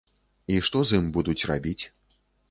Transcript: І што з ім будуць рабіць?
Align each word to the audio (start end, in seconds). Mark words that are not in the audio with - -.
І 0.53 0.53
што 0.69 0.79
з 0.91 0.97
ім 1.01 1.11
будуць 1.17 1.47
рабіць? 1.51 1.83